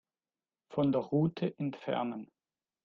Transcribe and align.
Von 0.71 0.91
der 0.91 1.01
Route 1.01 1.53
entfernen. 1.59 2.31